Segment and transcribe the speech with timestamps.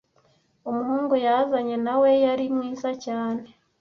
[0.69, 3.45] Umuhungu yazanye na we yari mwiza cyane.